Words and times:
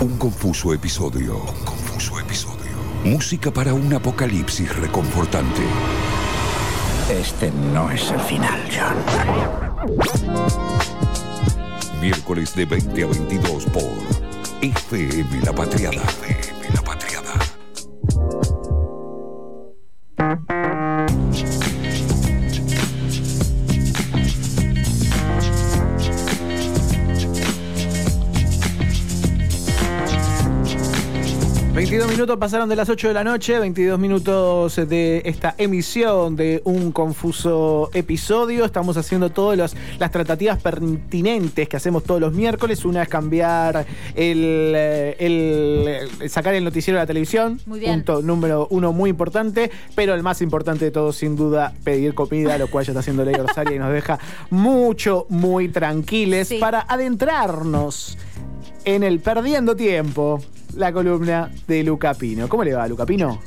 Un 0.00 0.16
confuso 0.16 0.72
episodio. 0.72 1.36
Un 1.36 1.62
confuso 1.62 2.18
episodio. 2.18 2.72
Música 3.04 3.50
para 3.50 3.74
un 3.74 3.92
apocalipsis 3.92 4.74
reconfortante. 4.76 5.60
Este 7.10 7.50
no 7.70 7.90
es 7.90 8.10
el 8.10 8.20
final, 8.20 8.60
John. 8.70 8.96
Miércoles 12.00 12.54
de 12.54 12.64
20 12.64 13.02
a 13.02 13.06
22 13.08 13.66
por 13.66 13.92
FM 14.62 15.42
La 15.44 15.52
Patriada. 15.52 16.02
22 31.80 32.10
minutos 32.10 32.36
pasaron 32.36 32.68
de 32.68 32.76
las 32.76 32.90
8 32.90 33.08
de 33.08 33.14
la 33.14 33.24
noche, 33.24 33.58
22 33.58 33.98
minutos 33.98 34.76
de 34.76 35.22
esta 35.24 35.54
emisión 35.56 36.36
de 36.36 36.60
un 36.64 36.92
confuso 36.92 37.88
episodio. 37.94 38.66
Estamos 38.66 38.98
haciendo 38.98 39.30
todas 39.30 39.74
las, 39.98 40.10
tratativas 40.10 40.58
pertinentes 40.60 41.70
que 41.70 41.76
hacemos 41.78 42.04
todos 42.04 42.20
los 42.20 42.34
miércoles. 42.34 42.84
Una 42.84 43.02
es 43.04 43.08
cambiar 43.08 43.86
el, 44.14 44.74
el- 45.18 45.88
el- 46.20 46.28
sacar 46.28 46.52
el 46.52 46.64
noticiero 46.64 46.98
de 46.98 47.04
la 47.04 47.06
televisión. 47.06 47.58
Muy 47.64 47.80
bien. 47.80 47.94
Punto 48.04 48.20
número 48.20 48.66
uno 48.70 48.92
muy 48.92 49.08
importante, 49.08 49.70
pero 49.94 50.12
el 50.12 50.22
más 50.22 50.42
importante 50.42 50.84
de 50.84 50.90
todo, 50.90 51.14
sin 51.14 51.34
duda, 51.34 51.72
pedir 51.82 52.12
comida, 52.12 52.58
lo 52.58 52.66
cual 52.68 52.84
ya 52.84 52.92
está 52.92 53.00
haciendo 53.00 53.24
Ley 53.24 53.34
Rosaria 53.36 53.76
y 53.76 53.78
nos 53.78 53.90
deja 53.90 54.18
mucho, 54.50 55.24
muy 55.30 55.68
tranquiles 55.70 56.48
Sí. 56.48 56.58
para 56.58 56.80
adentrarnos 56.82 58.18
en 58.84 59.02
el 59.02 59.20
Perdiendo 59.20 59.76
Tiempo, 59.76 60.40
la 60.76 60.92
columna 60.92 61.50
de 61.66 61.82
Luca 61.84 62.14
Pino. 62.14 62.48
¿Cómo 62.48 62.64
le 62.64 62.74
va, 62.74 62.86
Luca 62.88 63.06
Pino? 63.06 63.40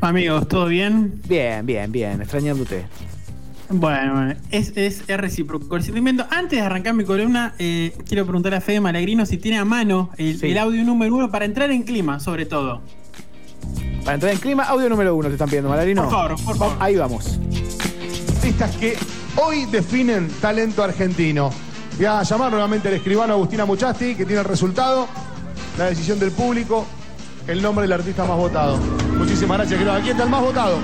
Amigos, 0.00 0.48
¿todo 0.48 0.66
bien? 0.66 1.20
Bien, 1.28 1.64
bien, 1.66 1.92
bien, 1.92 2.20
extrañándote. 2.22 2.86
Bueno, 3.68 4.14
bueno, 4.14 4.34
es, 4.50 4.72
es, 4.76 5.04
es 5.06 5.16
recíproco 5.16 5.76
el 5.76 5.82
sentimiento. 5.84 6.26
Antes 6.30 6.58
de 6.58 6.64
arrancar 6.66 6.94
mi 6.94 7.04
columna, 7.04 7.54
eh, 7.58 7.96
quiero 8.08 8.24
preguntar 8.24 8.54
a 8.54 8.60
Fede 8.60 8.80
Malagrino 8.80 9.24
si 9.26 9.36
tiene 9.38 9.58
a 9.58 9.64
mano 9.64 10.10
el, 10.16 10.38
Sí. 10.38 10.50
el 10.50 10.58
audio 10.58 10.82
número 10.84 11.14
uno 11.14 11.30
para 11.30 11.44
entrar 11.44 11.70
en 11.70 11.82
clima, 11.82 12.18
sobre 12.18 12.46
todo. 12.46 12.80
Para 14.04 14.14
entrar 14.14 14.32
en 14.32 14.38
clima, 14.38 14.64
audio 14.64 14.88
número 14.88 15.14
uno 15.14 15.28
te 15.28 15.34
están 15.34 15.48
pidiendo, 15.48 15.68
Malarino. 15.68 16.02
Por 16.02 16.10
favor, 16.10 16.44
por 16.44 16.56
favor. 16.56 16.76
Ahí 16.80 16.96
vamos. 16.96 17.38
artistas 18.36 18.74
que 18.76 18.96
hoy 19.36 19.66
definen 19.66 20.28
talento 20.40 20.82
argentino. 20.82 21.50
Voy 21.96 22.06
a 22.06 22.22
llamar 22.22 22.50
nuevamente 22.50 22.88
al 22.88 22.94
escribano 22.94 23.34
Agustina 23.34 23.66
Muchasti, 23.66 24.14
que 24.14 24.24
tiene 24.24 24.40
el 24.40 24.46
resultado, 24.48 25.06
la 25.78 25.86
decisión 25.86 26.18
del 26.18 26.30
público, 26.32 26.86
el 27.46 27.62
nombre 27.62 27.82
del 27.84 27.92
artista 27.92 28.24
más 28.24 28.36
votado. 28.36 28.76
Muchísimas 28.76 29.58
gracias, 29.58 29.72
escribano. 29.72 29.98
Aquí 30.00 30.10
está 30.10 30.22
el 30.24 30.30
más 30.30 30.40
votado. 30.40 30.78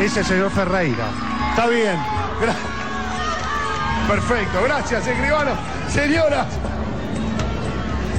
Ese 0.00 0.24
señor 0.24 0.50
Ferreira. 0.50 1.04
Está 1.50 1.66
bien. 1.66 1.96
Gra- 2.40 2.54
Perfecto, 4.08 4.62
gracias, 4.64 5.06
escribano. 5.06 5.50
Señoras. 5.88 6.46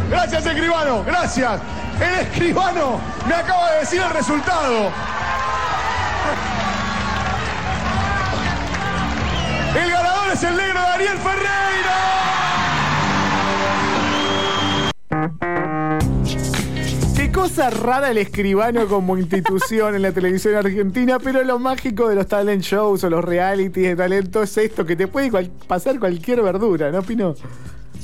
Gracias, 0.10 0.46
escribano. 0.46 1.04
Gracias. 1.06 1.60
El 2.00 2.20
escribano 2.26 3.00
me 3.28 3.34
acaba 3.34 3.72
de 3.74 3.80
decir 3.80 4.02
el 4.02 4.10
resultado. 4.10 4.90
El 9.76 9.90
ganador 9.92 10.32
es 10.34 10.44
el 10.44 10.56
negro 10.58 10.82
Daniel 10.82 11.18
Ferreira. 11.18 12.31
Cosa 17.54 17.70
rara 17.70 18.12
el 18.12 18.18
escribano 18.18 18.88
como 18.88 19.18
institución 19.18 19.94
en 19.96 20.04
la 20.04 20.14
televisión 20.14 20.56
argentina, 20.56 21.20
pero 21.20 21.44
lo 21.44 21.60
mágico 21.60 22.08
de 22.08 22.16
los 22.16 22.26
talent 22.28 22.64
shows 22.64 23.04
o 23.04 23.10
los 23.10 23.26
realities 23.26 23.90
de 23.90 23.96
talento 23.98 24.42
es 24.42 24.58
esto, 24.58 24.86
que 24.86 24.96
te 24.96 25.08
puede 25.08 25.30
cual- 25.30 25.52
pasar 25.68 26.00
cualquier 26.00 26.42
verdura, 26.42 26.92
¿no, 26.92 27.02
Pino? 27.02 27.36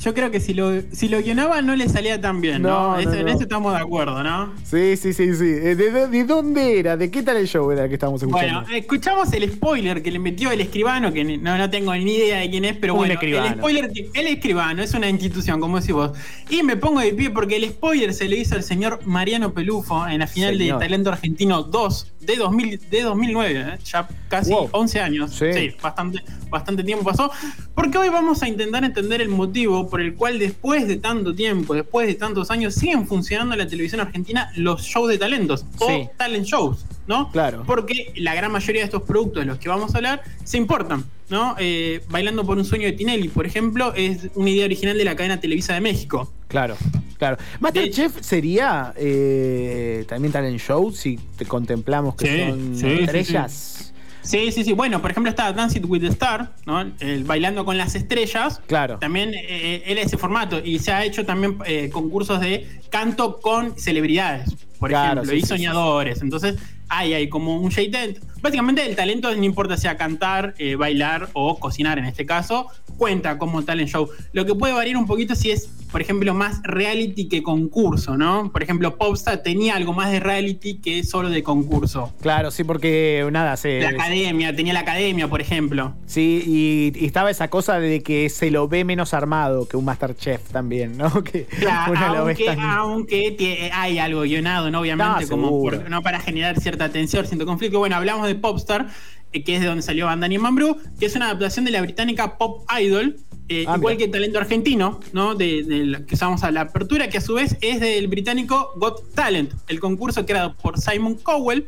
Yo 0.00 0.14
creo 0.14 0.30
que 0.30 0.38
si 0.40 0.54
lo, 0.54 0.80
si 0.92 1.08
lo 1.08 1.20
guionaba 1.20 1.60
no 1.60 1.74
le 1.74 1.88
salía 1.88 2.20
tan 2.20 2.40
bien, 2.40 2.62
¿no? 2.62 2.92
No, 2.92 2.98
Eso- 2.98 3.10
no, 3.10 3.16
En 3.16 3.28
eso 3.28 3.40
estamos 3.42 3.72
de 3.74 3.80
acuerdo, 3.80 4.22
¿no? 4.22 4.52
Sí, 4.64 4.96
sí, 4.96 5.12
sí, 5.12 5.34
sí. 5.34 5.44
Eh, 5.44 5.74
¿De, 5.74 5.90
de- 5.90 6.06
de 6.08 6.24
dónde 6.24 6.78
era? 6.78 6.96
¿De 6.96 7.10
qué 7.10 7.22
talent 7.22 7.48
show 7.48 7.70
era 7.72 7.82
el 7.84 7.88
que 7.88 7.94
estábamos 7.94 8.22
escuchando? 8.22 8.62
Bueno, 8.62 8.76
escuchamos 8.76 9.32
el 9.32 9.50
spoiler 9.52 10.02
que 10.02 10.10
le 10.12 10.18
metió 10.18 10.50
el 10.52 10.60
escribano, 10.60 11.12
que 11.12 11.24
no, 11.24 11.58
no 11.58 11.70
tengo 11.70 11.94
ni 11.94 12.14
idea 12.14 12.38
de 12.38 12.50
quién 12.50 12.64
es, 12.64 12.76
pero 12.76 12.94
Un 12.94 12.98
bueno, 13.00 13.14
escribano. 13.14 13.46
el 13.48 13.54
spoiler, 13.58 13.90
el 14.14 14.26
escribano 14.28 14.82
es 14.82 14.94
una 14.94 15.08
institución, 15.08 15.60
como 15.60 15.80
decís 15.80 15.94
vos. 15.94 16.12
Y 16.48 16.62
me 16.62 16.76
pongo 16.76 17.00
de 17.00 17.12
pie 17.14 17.30
porque 17.30 17.56
el 17.56 17.68
spoiler 17.70 18.14
se 18.14 18.28
le 18.28 18.36
hizo 18.36 18.54
al 18.54 18.62
señor 18.62 19.00
Mariano 19.04 19.52
Pelufo 19.52 20.06
en 20.06 20.20
la 20.20 20.26
final 20.26 20.56
Señor. 20.56 20.78
de 20.78 20.84
Talento 20.86 21.10
Argentino 21.10 21.62
2 21.64 22.12
de, 22.20 22.36
2000, 22.36 22.80
de 22.90 23.02
2009, 23.02 23.60
¿eh? 23.74 23.78
ya 23.84 24.06
casi 24.28 24.52
Wow. 24.52 24.68
11 24.72 25.00
años. 25.00 25.32
Sí. 25.34 25.52
Sí, 25.52 25.70
bastante, 25.82 26.22
bastante 26.50 26.84
tiempo 26.84 27.04
pasó. 27.04 27.30
Porque 27.78 27.96
hoy 27.96 28.08
vamos 28.08 28.42
a 28.42 28.48
intentar 28.48 28.82
entender 28.82 29.20
el 29.20 29.28
motivo 29.28 29.88
por 29.88 30.00
el 30.00 30.14
cual 30.16 30.40
después 30.40 30.88
de 30.88 30.96
tanto 30.96 31.32
tiempo, 31.32 31.74
después 31.74 32.08
de 32.08 32.14
tantos 32.14 32.50
años, 32.50 32.74
siguen 32.74 33.06
funcionando 33.06 33.54
en 33.54 33.60
la 33.60 33.68
televisión 33.68 34.00
argentina 34.00 34.50
los 34.56 34.82
shows 34.82 35.08
de 35.08 35.16
talentos 35.16 35.64
o 35.78 35.86
Sí. 35.86 36.08
talent 36.16 36.44
shows, 36.44 36.84
¿no? 37.06 37.30
Claro. 37.30 37.62
Porque 37.64 38.12
la 38.16 38.34
gran 38.34 38.50
mayoría 38.50 38.80
de 38.80 38.86
estos 38.86 39.02
productos 39.04 39.42
de 39.42 39.46
los 39.46 39.58
que 39.58 39.68
vamos 39.68 39.94
a 39.94 39.98
hablar 39.98 40.24
se 40.42 40.56
importan, 40.56 41.04
¿no? 41.30 41.54
Eh, 41.60 42.02
Bailando 42.08 42.44
por 42.44 42.58
un 42.58 42.64
sueño 42.64 42.86
de 42.86 42.94
Tinelli, 42.94 43.28
por 43.28 43.46
ejemplo, 43.46 43.94
es 43.94 44.26
una 44.34 44.50
idea 44.50 44.64
original 44.64 44.98
de 44.98 45.04
la 45.04 45.14
cadena 45.14 45.38
Televisa 45.38 45.74
de 45.74 45.80
México. 45.80 46.32
Claro, 46.48 46.76
claro. 47.16 47.36
Masterchef 47.60 48.20
sería 48.22 48.92
eh, 48.96 50.04
también 50.08 50.32
talent 50.32 50.58
show 50.58 50.90
si 50.90 51.16
te 51.36 51.44
contemplamos 51.44 52.16
que 52.16 52.26
Sí, 52.26 52.50
son 52.50 52.76
sí, 52.76 52.86
estrellas. 53.04 53.94
Sí, 54.22 54.52
sí, 54.52 54.64
sí. 54.64 54.72
Bueno, 54.72 55.00
por 55.00 55.10
ejemplo 55.10 55.30
está 55.30 55.52
Dancing 55.52 55.82
with 55.86 56.00
the 56.00 56.08
Star, 56.08 56.52
¿no? 56.66 56.80
El 57.00 57.24
Bailando 57.24 57.64
con 57.64 57.76
las 57.78 57.94
Estrellas. 57.94 58.60
Claro. 58.66 58.98
También 58.98 59.32
eh, 59.34 59.82
él 59.86 59.98
es 59.98 60.06
ese 60.06 60.18
formato 60.18 60.60
y 60.62 60.78
se 60.78 60.92
ha 60.92 61.04
hecho 61.04 61.24
también 61.24 61.58
eh, 61.66 61.88
concursos 61.90 62.40
de 62.40 62.68
canto 62.90 63.40
con 63.40 63.78
celebridades, 63.78 64.54
por 64.78 64.90
Claro, 64.90 65.22
ejemplo, 65.22 65.30
sí, 65.32 65.36
y 65.36 65.40
sí, 65.40 65.46
sí. 65.46 65.48
soñadores. 65.48 66.20
Entonces, 66.22 66.56
hay, 66.88 67.14
hay 67.14 67.28
como 67.28 67.56
un 67.56 67.70
shade. 67.70 68.18
Básicamente, 68.40 68.86
el 68.86 68.94
talento, 68.96 69.34
no 69.34 69.44
importa 69.44 69.76
sea 69.76 69.96
cantar, 69.96 70.54
eh, 70.58 70.76
bailar 70.76 71.28
o 71.32 71.58
cocinar 71.58 71.98
en 71.98 72.04
este 72.04 72.24
caso, 72.26 72.66
cuenta 72.96 73.38
como 73.38 73.62
talent 73.64 73.88
show. 73.90 74.08
Lo 74.32 74.44
que 74.46 74.54
puede 74.54 74.72
variar 74.72 74.96
un 74.96 75.06
poquito 75.06 75.34
si 75.34 75.50
es, 75.50 75.68
por 75.90 76.00
ejemplo, 76.02 76.34
más 76.34 76.60
reality 76.64 77.28
que 77.28 77.42
concurso, 77.42 78.16
¿no? 78.16 78.50
Por 78.52 78.62
ejemplo, 78.62 78.96
Popstar 78.96 79.38
tenía 79.42 79.74
algo 79.76 79.92
más 79.92 80.10
de 80.10 80.20
reality 80.20 80.78
que 80.78 81.02
solo 81.04 81.30
de 81.30 81.42
concurso. 81.42 82.12
Claro, 82.20 82.50
sí, 82.50 82.62
porque 82.64 83.26
nada, 83.32 83.56
se. 83.56 83.80
La 83.80 83.88
academia, 83.90 84.54
tenía 84.54 84.72
la 84.72 84.80
academia, 84.80 85.28
por 85.28 85.40
ejemplo. 85.40 85.94
Sí, 86.06 86.42
y, 86.46 86.92
y 87.02 87.06
estaba 87.06 87.30
esa 87.30 87.48
cosa 87.48 87.78
de 87.80 88.02
que 88.02 88.28
se 88.28 88.50
lo 88.50 88.68
ve 88.68 88.84
menos 88.84 89.14
armado 89.14 89.66
que 89.68 89.76
un 89.76 89.84
Masterchef 89.84 90.42
también, 90.50 90.96
¿no? 90.96 91.24
Que 91.24 91.44
Claro, 91.44 92.18
aunque, 92.18 92.44
tan- 92.44 92.60
aunque 92.60 93.36
tie- 93.36 93.70
hay 93.72 93.98
algo 93.98 94.22
guionado, 94.22 94.70
¿no? 94.70 94.80
Obviamente, 94.80 95.24
No, 95.24 95.28
como 95.28 95.50
por- 95.62 95.88
no 95.90 96.02
para 96.02 96.20
generar 96.20 96.60
cierta 96.60 96.90
tensión, 96.90 97.26
cierto 97.26 97.46
conflicto. 97.46 97.78
Bueno, 97.78 97.96
hablamos 97.96 98.27
de 98.28 98.34
Popstar, 98.36 98.88
eh, 99.32 99.42
que 99.42 99.56
es 99.56 99.60
de 99.60 99.66
donde 99.66 99.82
salió 99.82 100.06
Bandani 100.06 100.38
Mambrú, 100.38 100.76
que 101.00 101.06
es 101.06 101.16
una 101.16 101.26
adaptación 101.26 101.64
de 101.64 101.70
la 101.72 101.80
británica 101.82 102.38
Pop 102.38 102.64
Idol, 102.80 103.16
eh, 103.50 103.64
Ah, 103.66 103.76
igual 103.78 103.96
mira. 103.96 104.06
que 104.06 104.12
Talento 104.12 104.38
Argentino, 104.38 105.00
¿no? 105.12 105.34
De, 105.34 105.62
de 105.64 105.84
la 105.86 106.04
que 106.06 106.14
usamos 106.14 106.44
a 106.44 106.50
la 106.50 106.60
apertura, 106.62 107.08
que 107.08 107.18
a 107.18 107.20
su 107.22 107.34
vez 107.34 107.56
es 107.62 107.80
del 107.80 108.06
británico 108.08 108.72
Got 108.76 109.14
Talent, 109.14 109.52
el 109.68 109.80
concurso 109.80 110.24
creado 110.26 110.54
por 110.54 110.78
Simon 110.78 111.14
Cowell, 111.16 111.66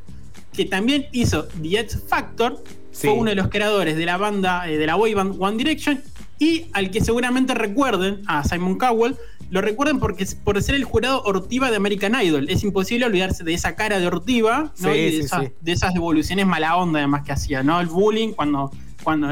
que 0.53 0.65
también 0.67 1.07
hizo 1.13 1.45
The 1.63 1.81
X 1.81 2.03
Factor, 2.07 2.63
Sí. 2.93 3.07
fue 3.07 3.17
uno 3.17 3.31
de 3.31 3.37
los 3.37 3.49
creadores 3.49 3.97
de 3.97 4.05
la 4.05 4.17
banda, 4.17 4.69
eh, 4.69 4.77
de 4.77 4.85
la 4.87 4.97
boy 4.97 5.15
band 5.15 5.37
One 5.41 5.57
Direction, 5.57 6.03
y 6.41 6.67
al 6.73 6.91
que 6.91 7.01
seguramente 7.01 7.55
recuerden, 7.55 8.23
a 8.27 8.43
Simon 8.45 8.77
Cowell, 8.79 9.15
lo 9.51 9.61
recuerden 9.61 9.99
porque 9.99 10.23
es 10.23 10.35
por 10.35 10.61
ser 10.63 10.77
el 10.77 10.85
jurado 10.85 11.23
Ortiva 11.25 11.71
de 11.71 11.77
American 11.77 12.15
Idol. 12.21 12.49
Es 12.49 12.63
imposible 12.63 13.07
olvidarse 13.07 13.45
de 13.45 13.53
esa 13.53 13.75
cara 13.75 13.99
de 13.99 14.07
Ortiva 14.07 14.73
¿no? 14.79 14.93
Sí, 14.93 14.99
y 14.99 15.05
de, 15.05 15.11
sí, 15.11 15.21
esas, 15.21 15.45
sí. 15.45 15.53
de 15.61 15.73
esas 15.73 15.93
devoluciones 15.93 16.47
mala 16.47 16.77
onda 16.77 17.01
además 17.01 17.25
que 17.25 17.33
hacía, 17.33 17.63
¿no? 17.63 17.81
El 17.81 17.89
bullying 17.89 18.33
cuando, 18.33 18.71
cuando 19.03 19.29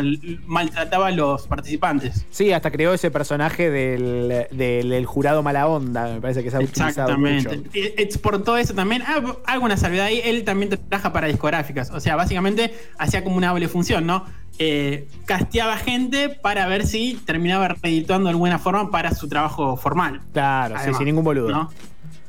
maltrataba 0.46 1.08
a 1.08 1.10
los 1.10 1.46
participantes. 1.46 2.24
Sí, 2.30 2.52
hasta 2.52 2.70
creó 2.70 2.94
ese 2.94 3.10
personaje 3.10 3.70
del, 3.70 4.46
del, 4.50 4.88
del 4.88 5.06
jurado 5.06 5.42
mala 5.42 5.66
onda, 5.66 6.12
me 6.14 6.20
parece 6.20 6.42
que 6.42 6.50
se 6.50 6.56
ha 6.56 6.60
Exactamente. 6.60 7.56
mucho. 7.58 7.70
Eh, 7.74 7.94
Exportó 7.98 8.56
eso 8.56 8.74
también. 8.74 9.02
Ah, 9.06 9.22
hago 9.46 9.64
una 9.64 9.76
salvedad 9.76 10.06
ahí. 10.06 10.20
Él 10.24 10.44
también 10.44 10.70
trabaja 10.88 11.12
para 11.12 11.26
discográficas. 11.26 11.90
O 11.90 12.00
sea, 12.00 12.16
básicamente 12.16 12.72
hacía 12.98 13.24
como 13.24 13.36
una 13.36 13.50
doble 13.50 13.68
función, 13.68 14.06
¿no? 14.06 14.24
Eh, 14.60 15.06
casteaba 15.24 15.76
gente 15.76 16.28
para 16.28 16.66
ver 16.66 16.84
si 16.86 17.14
terminaba 17.24 17.68
redituando 17.68 18.24
de 18.28 18.30
alguna 18.32 18.58
forma 18.58 18.90
para 18.90 19.14
su 19.14 19.28
trabajo 19.28 19.76
formal. 19.76 20.20
Claro, 20.32 20.74
sí, 20.84 20.92
sin 20.94 21.04
ningún 21.06 21.22
boludo. 21.24 21.48
¿no? 21.50 21.70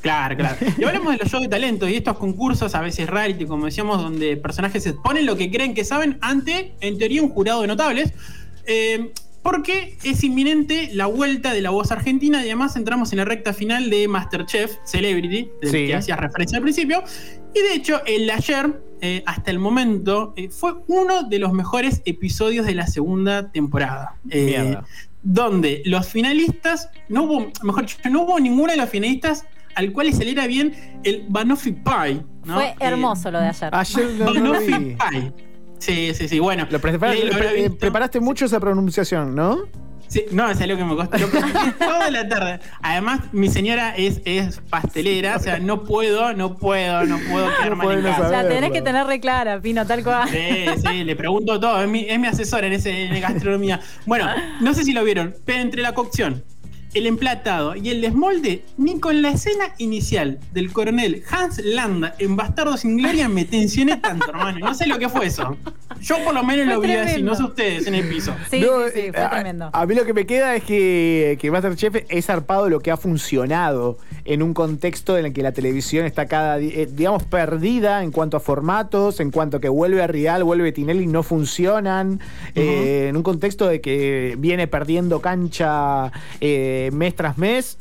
Claro, 0.01 0.35
claro. 0.37 0.55
Y 0.77 0.83
hablamos 0.83 1.13
de 1.13 1.19
los 1.19 1.29
shows 1.29 1.43
de 1.43 1.49
talento 1.49 1.87
y 1.87 1.95
estos 1.95 2.17
concursos, 2.17 2.73
a 2.75 2.81
veces 2.81 3.09
reality, 3.09 3.45
como 3.45 3.65
decíamos, 3.65 4.01
donde 4.01 4.37
personajes 4.37 4.85
exponen 4.85 5.25
lo 5.25 5.35
que 5.35 5.51
creen 5.51 5.73
que 5.73 5.83
saben 5.83 6.17
ante, 6.21 6.73
en 6.79 6.97
teoría, 6.97 7.21
un 7.21 7.29
jurado 7.29 7.61
de 7.61 7.67
notables. 7.67 8.13
Eh, 8.65 9.11
porque 9.41 9.97
es 10.03 10.23
inminente 10.23 10.89
la 10.93 11.05
vuelta 11.05 11.53
de 11.53 11.61
la 11.61 11.69
voz 11.69 11.91
argentina 11.91 12.39
y 12.41 12.47
además 12.47 12.75
entramos 12.75 13.11
en 13.13 13.19
la 13.19 13.25
recta 13.25 13.53
final 13.53 13.89
de 13.89 14.07
Masterchef 14.07 14.75
Celebrity, 14.83 15.49
del 15.61 15.71
Sí. 15.71 15.87
que 15.87 15.95
hacías 15.95 16.19
referencia 16.19 16.57
al 16.57 16.61
principio. 16.63 17.03
Y 17.55 17.61
de 17.61 17.73
hecho, 17.73 18.01
el 18.05 18.29
ayer, 18.29 18.81
eh, 19.01 19.23
hasta 19.25 19.49
el 19.49 19.57
momento, 19.59 20.33
eh, 20.35 20.49
fue 20.49 20.73
uno 20.87 21.23
de 21.23 21.39
los 21.39 21.53
mejores 21.53 22.01
episodios 22.05 22.65
de 22.65 22.75
la 22.75 22.85
segunda 22.87 23.49
temporada. 23.51 24.15
Eh, 24.29 24.75
donde 25.23 25.81
los 25.85 26.07
finalistas, 26.07 26.89
no 27.07 27.23
hubo, 27.23 27.51
mejor 27.63 27.83
dicho, 27.83 27.97
no 28.09 28.23
hubo 28.23 28.39
ninguno 28.39 28.71
de 28.71 28.77
los 28.77 28.89
finalistas 28.89 29.45
al 29.79 29.91
cual 29.93 30.07
le 30.07 30.13
saliera 30.13 30.45
bien 30.47 30.73
el 31.03 31.25
Banoffee 31.29 31.73
Pie. 31.73 32.21
¿no? 32.45 32.53
Fue 32.55 32.65
Eh, 32.69 32.75
hermoso 32.79 33.31
lo 33.31 33.39
de 33.39 33.47
ayer. 33.47 33.69
Ayer 33.73 34.05
lo 34.17 34.25
Banoffee 34.25 34.77
vi. 34.79 34.95
Pie. 34.95 35.33
Sí, 35.79 36.13
sí, 36.13 36.27
sí. 36.27 36.39
Bueno, 36.39 36.67
Lo 36.69 36.79
pre- 36.81 36.91
eh, 36.93 37.53
visto. 37.63 37.77
preparaste 37.77 38.19
mucho 38.19 38.45
esa 38.45 38.59
pronunciación, 38.59 39.33
¿no? 39.33 39.59
Sí, 40.07 40.25
no, 40.31 40.49
es 40.49 40.59
algo 40.59 40.75
que 40.75 40.83
me 40.83 40.95
costó. 40.95 41.17
Lo 41.19 41.27
toda 41.79 42.09
la 42.09 42.27
tarde. 42.27 42.59
Además, 42.81 43.21
mi 43.31 43.47
señora 43.47 43.95
es, 43.95 44.21
es 44.25 44.59
pastelera, 44.69 45.35
o 45.35 45.39
sea, 45.39 45.59
no 45.59 45.83
puedo, 45.83 46.33
no 46.33 46.55
puedo, 46.57 47.05
no 47.05 47.19
puedo 47.31 47.47
quedar 47.57 47.75
mal 47.75 47.85
puede 47.85 47.97
en 47.99 48.03
no 48.05 48.09
casa. 48.09 48.23
saber. 48.23 48.43
La 48.43 48.49
tenés 48.49 48.71
que 48.71 48.81
tener 48.81 49.05
re 49.05 49.19
clara, 49.19 49.61
Pino, 49.61 49.85
tal 49.85 50.03
cual. 50.03 50.27
Sí, 50.29 50.65
sí, 50.85 51.03
le 51.03 51.15
pregunto 51.15 51.59
todo. 51.59 51.81
Es 51.83 51.87
mi, 51.87 52.05
es 52.09 52.19
mi 52.19 52.25
asesora 52.27 52.65
en, 52.67 52.73
ese, 52.73 53.03
en 53.05 53.21
gastronomía. 53.21 53.79
Bueno, 54.07 54.25
no 54.61 54.73
sé 54.73 54.83
si 54.83 54.93
lo 54.93 55.03
vieron, 55.03 55.35
pero 55.45 55.59
entre 55.61 55.81
la 55.83 55.93
cocción, 55.93 56.43
el 56.93 57.05
emplatado 57.05 57.75
y 57.75 57.89
el 57.89 58.01
desmolde, 58.01 58.63
ni 58.77 58.99
con 58.99 59.21
la 59.21 59.31
escena 59.31 59.73
inicial 59.77 60.39
del 60.53 60.71
coronel 60.73 61.23
Hans 61.29 61.59
Landa 61.63 62.15
en 62.19 62.35
Bastardo 62.35 62.77
sin 62.77 62.97
Gloria 62.97 63.29
me 63.29 63.45
tensioné 63.45 63.97
tanto, 63.97 64.29
hermano. 64.29 64.59
No 64.59 64.73
sé 64.73 64.87
lo 64.87 64.97
que 64.97 65.07
fue 65.09 65.27
eso. 65.27 65.55
Yo 66.01 66.15
por 66.23 66.33
lo 66.33 66.43
menos 66.43 66.65
Fue 66.65 66.73
lo 66.75 66.81
vi 66.81 66.91
así, 66.93 67.03
tremendo. 67.13 67.31
no 67.31 67.37
sé 67.37 67.43
ustedes 67.43 67.87
en 67.87 67.95
el 67.95 68.07
piso. 68.07 68.33
Sí, 68.49 68.59
No, 68.61 68.85
sí, 68.85 68.91
sí, 68.93 68.99
eh, 69.01 69.11
fue 69.13 69.21
a- 69.23 69.29
tremendo. 69.29 69.69
A, 69.73 69.85
mí 69.85 69.95
lo 69.95 70.05
que 70.05 70.13
me 70.13 70.25
queda 70.25 70.55
es 70.55 70.63
que, 70.63 71.37
que 71.39 71.51
Masterchef 71.51 71.95
es 72.09 72.25
zarpado 72.25 72.69
lo 72.69 72.79
que 72.79 72.89
ha 72.91 72.97
funcionado 72.97 73.97
en 74.25 74.41
un 74.43 74.53
contexto 74.53 75.17
en 75.17 75.25
el 75.25 75.33
que 75.33 75.41
la 75.43 75.51
televisión 75.51 76.05
está 76.05 76.27
cada 76.27 76.59
eh, 76.59 76.87
digamos, 76.91 77.23
perdida 77.23 78.03
en 78.03 78.11
cuanto 78.11 78.37
a 78.37 78.39
formatos, 78.39 79.19
en 79.19 79.31
cuanto 79.31 79.57
a 79.57 79.61
que 79.61 79.69
vuelve 79.69 80.01
a 80.01 80.07
Rial, 80.07 80.43
vuelve 80.43 80.71
Tinelli, 80.71 81.07
no 81.07 81.23
funcionan, 81.23 82.19
eh, 82.55 83.07
en 83.09 83.17
un 83.17 83.23
contexto 83.23 83.67
de 83.67 83.81
que 83.81 84.35
viene 84.37 84.67
perdiendo 84.67 85.19
cancha 85.21 86.11
eh, 86.41 86.78
mes 86.91 87.15
tras 87.15 87.37
mes. 87.37 87.77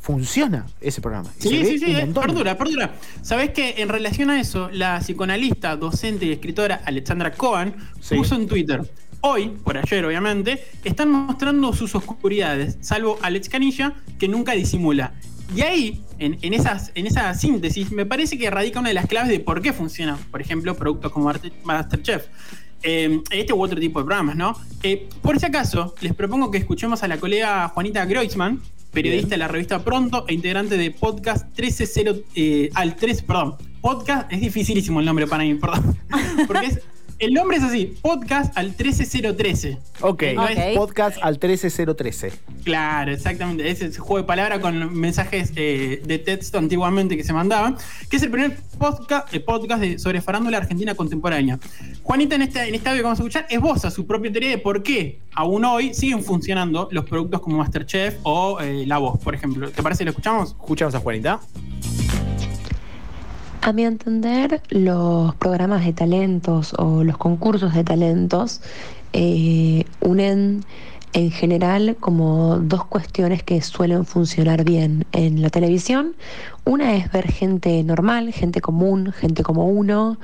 Funciona 0.00 0.66
ese 0.80 1.02
programa. 1.02 1.28
Sí, 1.38 1.62
sí, 1.64 1.78
sí, 1.78 1.94
eh, 1.94 2.10
perdura, 2.14 2.56
perdura. 2.56 2.94
Sabés 3.20 3.50
que 3.50 3.74
en 3.82 3.90
relación 3.90 4.30
a 4.30 4.40
eso, 4.40 4.70
la 4.72 4.98
psicoanalista, 5.00 5.76
docente 5.76 6.24
y 6.24 6.32
escritora 6.32 6.80
Alexandra 6.86 7.32
Cohen 7.32 7.74
Sí. 8.00 8.16
puso 8.16 8.34
en 8.34 8.46
Twitter. 8.48 8.80
Hoy, 9.20 9.48
por 9.62 9.76
ayer 9.76 10.02
obviamente, 10.06 10.64
están 10.84 11.10
mostrando 11.10 11.74
sus 11.74 11.94
oscuridades, 11.94 12.78
salvo 12.80 13.18
Alex 13.20 13.50
Canilla, 13.50 13.92
que 14.18 14.26
nunca 14.26 14.52
disimula. 14.52 15.12
Y 15.54 15.60
ahí, 15.60 16.02
en, 16.18 16.38
en 16.40 16.54
esas, 16.54 16.92
en 16.94 17.06
esa 17.06 17.34
síntesis, 17.34 17.92
me 17.92 18.06
parece 18.06 18.38
que 18.38 18.48
radica 18.48 18.80
una 18.80 18.88
de 18.88 18.94
las 18.94 19.06
claves 19.06 19.30
de 19.30 19.40
por 19.40 19.60
qué 19.60 19.74
funciona, 19.74 20.16
por 20.30 20.40
ejemplo, 20.40 20.74
productos 20.76 21.12
como 21.12 21.30
Masterchef. 21.64 22.24
Eh, 22.82 23.20
este 23.30 23.52
u 23.52 23.62
otro 23.62 23.78
tipo 23.78 23.98
de 23.98 24.06
programas, 24.06 24.36
¿no? 24.36 24.56
Eh, 24.82 25.08
por 25.20 25.38
si 25.38 25.46
acaso, 25.46 25.94
les 26.00 26.14
propongo 26.14 26.50
que 26.50 26.58
escuchemos 26.58 27.02
a 27.02 27.08
la 27.08 27.18
colega 27.18 27.68
Juanita 27.68 28.06
Groisman, 28.06 28.60
periodista 28.90 29.30
de 29.30 29.36
la 29.36 29.48
revista 29.48 29.84
Pronto 29.84 30.24
e 30.26 30.34
integrante 30.34 30.76
de 30.76 30.90
Podcast 30.90 31.46
130 31.54 32.26
eh, 32.34 32.70
al 32.74 32.96
3, 32.96 33.22
perdón. 33.22 33.56
Podcast, 33.80 34.32
es 34.32 34.40
dificilísimo 34.40 35.00
el 35.00 35.06
nombre 35.06 35.26
para 35.26 35.44
mí, 35.44 35.54
perdón. 35.54 35.96
Porque 36.46 36.66
es, 36.66 36.80
el 37.20 37.34
nombre 37.34 37.58
es 37.58 37.62
así, 37.62 37.94
Podcast 38.02 38.56
al 38.56 38.74
13013. 38.74 39.78
Ok, 40.00 40.22
No 40.34 40.48
es- 40.48 40.58
Ok. 40.58 40.74
podcast 40.76 41.18
al 41.22 41.38
13013. 41.38 42.32
Claro, 42.64 43.12
exactamente. 43.12 43.68
Ese 43.70 43.86
es 43.86 43.98
juego 43.98 44.18
de 44.18 44.24
palabra 44.24 44.60
con 44.60 44.98
mensajes 44.98 45.52
eh, 45.56 46.02
de 46.04 46.18
texto 46.18 46.58
antiguamente 46.58 47.16
que 47.16 47.24
se 47.24 47.32
mandaban. 47.32 47.76
Que 48.08 48.16
es 48.16 48.22
el 48.22 48.30
primer 48.30 48.56
podcast, 48.78 49.32
eh, 49.34 49.40
podcast 49.40 49.80
de- 49.80 49.98
sobre 49.98 50.20
farándula 50.20 50.58
argentina 50.58 50.94
contemporánea. 50.94 51.58
Juanita, 52.02 52.34
en 52.34 52.42
este, 52.42 52.68
en 52.68 52.74
este 52.74 52.88
audio 52.88 53.00
que 53.00 53.04
vamos 53.04 53.20
a 53.20 53.22
escuchar, 53.22 53.46
esboza 53.50 53.90
su 53.90 54.06
propia 54.06 54.32
teoría 54.32 54.50
de 54.50 54.58
por 54.58 54.82
qué 54.82 55.20
aún 55.34 55.64
hoy 55.64 55.94
siguen 55.94 56.24
funcionando 56.24 56.88
los 56.90 57.04
productos 57.04 57.40
como 57.40 57.58
Masterchef 57.58 58.16
o 58.22 58.58
eh, 58.60 58.84
La 58.86 58.98
Voz, 58.98 59.18
por 59.20 59.34
ejemplo. 59.34 59.70
¿Te 59.70 59.82
parece? 59.82 60.04
¿Lo 60.04 60.10
escuchamos? 60.10 60.50
Escuchamos 60.50 60.94
a 60.94 61.00
Juanita. 61.00 61.40
A 63.62 63.74
mi 63.74 63.84
entender, 63.84 64.62
los 64.70 65.34
programas 65.34 65.84
de 65.84 65.92
talentos 65.92 66.72
o 66.78 67.04
los 67.04 67.18
concursos 67.18 67.74
de 67.74 67.84
talentos 67.84 68.62
eh, 69.12 69.84
unen 70.00 70.64
en 71.12 71.30
general 71.30 71.96
como 72.00 72.56
dos 72.58 72.86
cuestiones 72.86 73.42
que 73.42 73.60
suelen 73.60 74.06
funcionar 74.06 74.64
bien 74.64 75.04
en 75.12 75.42
la 75.42 75.50
televisión. 75.50 76.14
Una 76.64 76.96
es 76.96 77.12
ver 77.12 77.30
gente 77.30 77.82
normal, 77.84 78.32
gente 78.32 78.62
común, 78.62 79.12
gente 79.12 79.42
como 79.42 79.66
uno, 79.66 80.18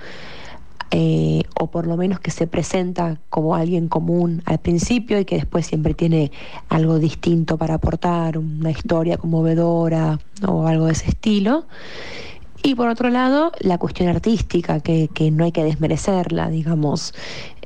eh, 0.90 1.42
o 1.60 1.66
por 1.66 1.86
lo 1.86 1.98
menos 1.98 2.20
que 2.20 2.30
se 2.30 2.46
presenta 2.46 3.18
como 3.28 3.54
alguien 3.54 3.88
común 3.88 4.40
al 4.46 4.60
principio 4.60 5.20
y 5.20 5.26
que 5.26 5.36
después 5.36 5.66
siempre 5.66 5.92
tiene 5.92 6.32
algo 6.70 6.98
distinto 6.98 7.58
para 7.58 7.74
aportar, 7.74 8.38
una 8.38 8.70
historia 8.70 9.18
conmovedora 9.18 10.20
o 10.46 10.66
algo 10.66 10.86
de 10.86 10.92
ese 10.92 11.08
estilo. 11.08 11.66
Y 12.66 12.74
por 12.74 12.88
otro 12.88 13.10
lado, 13.10 13.52
la 13.60 13.78
cuestión 13.78 14.08
artística, 14.08 14.80
que, 14.80 15.06
que 15.14 15.30
no 15.30 15.44
hay 15.44 15.52
que 15.52 15.62
desmerecerla, 15.62 16.50
digamos, 16.50 17.14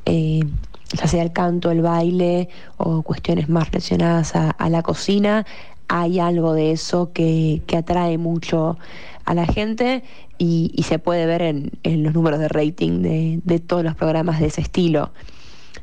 eh, 0.04 0.44
ya 0.92 1.06
sea 1.06 1.22
el 1.22 1.32
canto, 1.32 1.70
el 1.70 1.80
baile 1.80 2.50
o 2.76 3.00
cuestiones 3.00 3.48
más 3.48 3.70
relacionadas 3.70 4.36
a, 4.36 4.68
la 4.68 4.82
cocina, 4.82 5.46
hay 5.88 6.20
algo 6.20 6.52
de 6.52 6.72
eso 6.72 7.12
que, 7.14 7.62
que 7.66 7.78
atrae 7.78 8.18
mucho 8.18 8.76
a 9.24 9.32
la 9.32 9.46
gente 9.46 10.04
y, 10.36 10.84
se 10.86 10.98
puede 10.98 11.24
ver 11.24 11.40
en, 11.40 11.70
los 12.04 12.12
números 12.12 12.38
de 12.38 12.48
rating 12.48 13.00
de, 13.00 13.40
de 13.42 13.58
todos 13.58 13.82
los 13.82 13.94
programas 13.94 14.38
de 14.38 14.48
ese 14.48 14.60
estilo. 14.60 15.12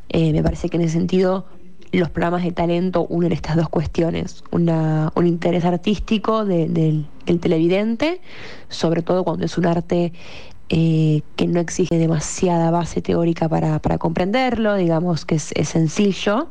Eh, 0.10 0.31
me 0.31 0.44
parece 0.44 0.70
que 0.70 0.78
en 0.78 0.84
ese 0.84 0.94
sentido 0.94 1.48
los 1.92 2.12
programas 2.12 2.44
de 2.44 2.52
talento 2.52 3.08
unen 3.10 3.31
estas 3.31 3.56
dos 3.56 3.70
cuestiones, 3.70 4.44
una, 4.52 5.12
un 5.16 5.25
interés 5.25 5.66
artístico 5.66 6.46
de- 6.46 6.68
del 6.70 7.08
el 7.31 7.39
televidente, 7.39 8.21
sobre 8.69 9.01
todo 9.01 9.24
cuando 9.24 9.45
es 9.45 9.57
un 9.57 9.65
arte 9.65 10.13
eh, 10.69 11.21
que 11.35 11.47
no 11.47 11.59
exige 11.59 11.97
demasiada 11.97 12.71
base 12.71 13.01
teórica 13.01 13.47
para, 13.47 13.79
para 13.79 13.97
comprenderlo, 13.97 14.75
digamos 14.75 15.25
que 15.25 15.35
es, 15.35 15.51
es 15.56 15.69
sencillo, 15.69 16.50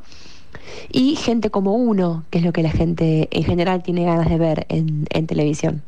y 0.91 1.17
gente 1.17 1.51
como 1.51 1.75
uno, 1.75 2.25
que 2.31 2.39
es 2.39 2.45
lo 2.45 2.53
que 2.53 2.63
la 2.63 2.71
gente 2.71 3.29
en 3.31 3.45
general 3.45 3.83
tiene 3.83 4.05
ganas 4.05 4.29
de 4.29 4.39
ver 4.39 4.67
en, 4.69 5.07
en 5.11 5.27
televisión. 5.27 5.83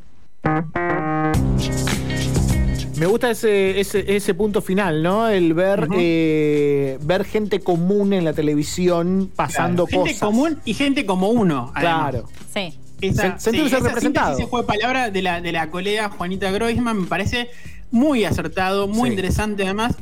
Me 2.98 3.06
gusta 3.06 3.30
ese, 3.30 3.78
ese, 3.78 4.16
ese 4.16 4.34
punto 4.34 4.60
final, 4.60 5.02
¿no? 5.04 5.28
El 5.28 5.54
ver, 5.54 5.86
eh, 5.96 6.98
ver 7.02 7.24
gente 7.24 7.60
común 7.60 8.12
en 8.12 8.24
la 8.24 8.32
televisión 8.32 9.30
pasando 9.36 9.86
Claro, 9.86 10.04
gente 10.04 10.18
cosas. 10.18 10.28
común 10.28 10.58
y 10.64 10.74
gente 10.74 11.06
como 11.06 11.28
uno. 11.28 11.70
además. 11.76 12.10
Claro. 12.10 12.28
Sí. 12.52 12.76
Esa, 13.00 13.38
sentirse 13.38 13.76
esa 13.76 13.86
representado. 13.86 14.36
síntesis, 14.36 14.58
de 14.60 14.64
palabra 14.66 15.10
de 15.10 15.22
la, 15.22 15.40
de 15.40 15.52
la 15.52 15.70
colega 15.70 16.08
Juanita 16.10 16.50
Groisman 16.50 17.02
me 17.02 17.06
parece 17.06 17.48
muy 17.90 18.24
acertado, 18.24 18.88
muy 18.88 19.08
Sí. 19.08 19.14
interesante 19.14 19.62
además. 19.64 19.96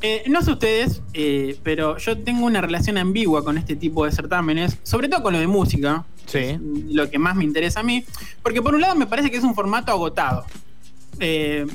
Eh, 0.00 0.22
no 0.28 0.42
sé 0.42 0.52
ustedes, 0.52 1.02
eh, 1.12 1.58
pero 1.64 1.98
yo 1.98 2.16
tengo 2.18 2.46
una 2.46 2.60
relación 2.60 2.98
ambigua 2.98 3.42
con 3.44 3.58
este 3.58 3.74
tipo 3.76 4.04
de 4.04 4.12
certámenes, 4.12 4.78
sobre 4.84 5.08
todo 5.08 5.22
con 5.24 5.32
lo 5.32 5.40
de 5.40 5.46
música, 5.48 6.04
Sí. 6.26 6.56
lo 6.90 7.10
que 7.10 7.18
más 7.18 7.34
me 7.36 7.44
interesa 7.44 7.80
a 7.80 7.82
mí, 7.82 8.04
porque 8.42 8.62
por 8.62 8.74
un 8.74 8.80
lado 8.80 8.94
me 8.94 9.06
parece 9.06 9.30
que 9.30 9.36
es 9.38 9.44
un 9.44 9.54
formato 9.54 9.90
agotado, 9.92 10.44
Eh, 11.20 11.66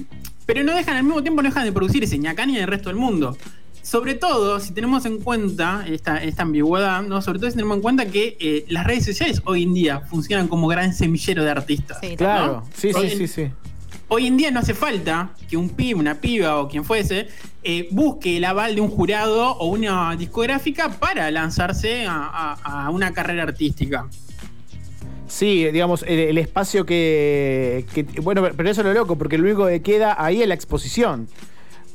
pero 0.45 0.63
no 0.63 0.73
dejan 0.73 0.95
al 0.95 1.03
mismo 1.03 1.21
tiempo 1.21 1.41
no 1.41 1.49
dejan 1.49 1.65
de 1.65 1.73
producir 1.73 2.01
ese 2.03 2.17
ñacán 2.17 2.49
en 2.49 2.55
el 2.57 2.67
resto 2.67 2.87
del 2.89 2.97
mundo. 2.97 3.37
Sobre 3.83 4.15
todo, 4.15 4.59
si 4.61 4.73
tenemos 4.73 5.05
en 5.05 5.19
cuenta 5.19 5.85
esta, 5.87 6.23
esta 6.23 6.43
ambigüedad, 6.43 7.03
¿no? 7.03 7.21
sobre 7.21 7.37
todo 7.39 7.49
si 7.49 7.57
tenemos 7.57 7.75
en 7.77 7.81
cuenta 7.83 8.05
que 8.05 8.37
eh, 8.39 8.65
las 8.69 8.87
redes 8.87 9.03
sociales 9.05 9.41
hoy 9.45 9.63
en 9.63 9.73
día 9.73 9.99
funcionan 9.99 10.47
como 10.47 10.67
gran 10.67 10.93
semillero 10.93 11.43
de 11.43 11.51
artistas. 11.51 11.97
Sí, 12.01 12.15
Claro. 12.15 12.63
¿no? 12.63 12.69
Sí, 12.75 12.93
sí, 12.93 12.99
Hoy- 12.99 13.09
sí, 13.09 13.27
sí. 13.27 13.47
Hoy 14.09 14.27
en 14.27 14.37
día 14.37 14.51
no 14.51 14.59
hace 14.59 14.73
falta 14.73 15.31
que 15.49 15.57
un 15.57 15.69
pibe, 15.69 15.99
una 15.99 16.15
piba 16.21 16.59
o 16.59 16.67
quien 16.67 16.83
fuese 16.85 17.27
eh, 17.63 17.87
busque 17.91 18.37
el 18.37 18.45
aval 18.45 18.75
de 18.75 18.81
un 18.81 18.89
jurado 18.89 19.51
o 19.57 19.67
una 19.67 20.15
discográfica 20.15 20.89
para 20.99 21.29
lanzarse 21.31 22.05
a, 22.05 22.13
a- 22.63 22.85
a 22.85 22.89
una 22.89 23.11
carrera 23.11 23.43
artística. 23.43 24.07
Sí, 25.27 25.65
digamos, 25.71 26.03
el, 26.03 26.19
el 26.19 26.37
espacio 26.37 26.85
que, 26.85 27.85
que- 27.93 28.03
Bueno, 28.21 28.43
pero 28.55 28.69
eso 28.69 28.81
es 28.81 28.87
lo 28.87 28.93
loco, 28.93 29.17
porque 29.17 29.37
lo 29.37 29.45
único 29.45 29.65
que 29.67 29.81
queda 29.81 30.15
ahí 30.23 30.41
es 30.41 30.47
la 30.47 30.53
exposición. 30.53 31.27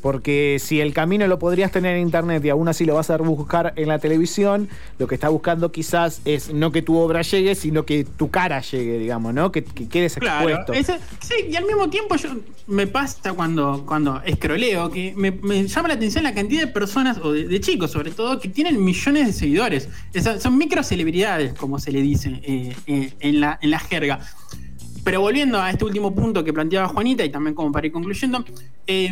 Porque 0.01 0.59
si 0.61 0.81
el 0.81 0.95
camino 0.95 1.27
lo 1.27 1.41
podrías 1.41 1.73
tener 1.73 1.97
en 1.97 2.03
internet 2.03 2.45
y 2.45 2.51
aún 2.51 2.69
así 2.69 2.85
lo 2.85 2.95
vas 2.95 3.11
a 3.11 3.17
buscar 3.17 3.73
en 3.75 3.89
la 3.89 3.99
televisión, 3.99 4.69
lo 4.99 5.09
que 5.09 5.17
está 5.17 5.29
buscando 5.29 5.73
quizás 5.73 6.21
es 6.25 6.53
no 6.55 6.71
que 6.71 6.83
tu 6.83 6.97
obra 6.97 7.23
llegue, 7.23 7.57
sino 7.57 7.85
que 7.85 8.05
tu 8.05 8.31
cara 8.31 8.61
llegue, 8.61 8.97
digamos, 8.99 9.35
¿no? 9.35 9.51
Que, 9.51 9.65
que 9.65 9.89
quedes 9.89 10.15
Claro, 10.15 10.49
expuesto. 10.49 10.73
ese- 10.73 11.01
sí, 11.21 11.47
y 11.51 11.57
al 11.57 11.65
mismo 11.65 11.91
tiempo 11.91 12.15
yo 12.15 12.29
me 12.69 12.87
pasa 12.87 13.33
cuando, 13.33 13.85
cuando 13.87 14.23
escroleo 14.25 14.89
que 14.91 15.15
me, 15.17 15.33
me 15.33 15.67
llama 15.67 15.89
la 15.89 15.95
atención 15.95 16.23
la 16.23 16.33
cantidad 16.35 16.61
de 16.63 16.69
personas, 16.69 17.19
o 17.21 17.33
de, 17.33 17.49
de 17.49 17.61
chicos 17.61 17.91
sobre 17.91 18.13
todo, 18.13 18.39
que 18.39 18.49
tienen 18.49 18.83
millones 18.85 19.27
de 19.27 19.33
seguidores. 19.33 19.89
O 20.17 20.21
sea, 20.21 20.39
son 20.39 20.57
micro 20.57 20.83
celebridades, 20.85 21.55
como 21.55 21.81
se 21.81 21.91
le 21.91 22.03
dice 22.03 22.41
eh, 22.45 22.73
eh, 22.87 23.13
en, 23.19 23.41
la, 23.41 23.59
en 23.61 23.71
la 23.73 23.81
jerga. 23.81 24.21
Pero 25.03 25.21
volviendo 25.23 25.61
a 25.61 25.71
este 25.71 25.85
último 25.85 26.15
punto 26.15 26.45
que 26.45 26.53
planteaba 26.53 26.87
Juanita 26.89 27.25
y 27.25 27.31
también 27.31 27.55
como 27.55 27.73
para 27.73 27.87
ir 27.87 27.93
concluyendo, 27.93 28.45
eh, 28.87 29.11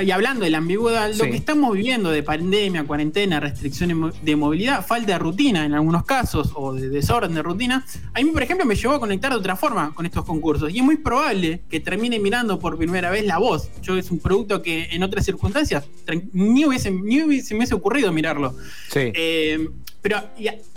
y 0.00 0.10
hablando 0.10 0.44
de 0.44 0.50
la 0.50 0.58
ambigüedad, 0.58 1.12
lo 1.14 1.24
que 1.24 1.36
estamos 1.36 1.74
viviendo 1.74 2.10
de 2.10 2.22
pandemia, 2.22 2.84
cuarentena, 2.84 3.40
restricciones 3.40 4.14
de 4.22 4.36
movilidad, 4.36 4.84
falta 4.84 5.12
de 5.12 5.18
rutina 5.18 5.64
en 5.64 5.74
algunos 5.74 6.04
casos 6.04 6.52
o 6.54 6.72
de 6.72 6.88
desorden 6.88 7.34
de 7.34 7.42
rutina, 7.42 7.84
a 8.14 8.20
mí, 8.20 8.30
por 8.30 8.42
ejemplo, 8.42 8.64
me 8.64 8.74
llevó 8.74 8.94
a 8.94 9.00
conectar 9.00 9.30
de 9.32 9.38
otra 9.38 9.56
forma 9.56 9.94
con 9.94 10.06
estos 10.06 10.24
concursos. 10.24 10.72
Y 10.72 10.78
es 10.78 10.84
muy 10.84 10.96
probable 10.96 11.62
que 11.68 11.80
termine 11.80 12.18
mirando 12.18 12.58
por 12.58 12.78
primera 12.78 13.10
vez 13.10 13.26
la 13.26 13.38
voz. 13.38 13.70
Yo 13.82 13.96
es 13.96 14.10
un 14.10 14.18
producto 14.18 14.62
que 14.62 14.88
en 14.92 15.02
otras 15.02 15.24
circunstancias 15.24 15.84
ni, 16.32 16.64
hubiese, 16.64 16.90
ni 16.90 17.22
hubiese, 17.22 17.54
me 17.54 17.58
hubiese 17.58 17.74
ocurrido 17.74 18.12
mirarlo. 18.12 18.54
Sí. 18.88 19.12
Eh, 19.14 19.68
pero 20.02 20.20